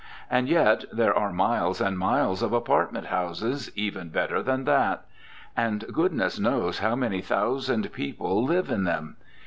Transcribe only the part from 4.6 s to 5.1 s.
that.